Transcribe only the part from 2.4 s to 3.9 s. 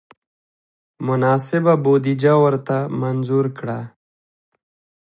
ورته منظور کړه.